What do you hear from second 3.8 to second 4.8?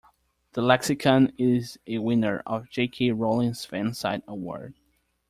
Site Award.